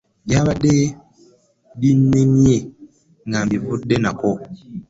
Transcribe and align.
Byabadde 0.25 0.73
binnemye 1.79 2.57
nga 3.27 3.39
mbivudde 3.45 3.95
nako. 4.03 4.31